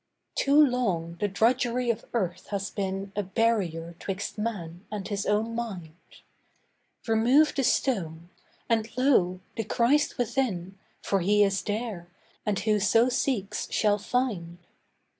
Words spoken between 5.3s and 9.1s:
mind. Remove the stone, and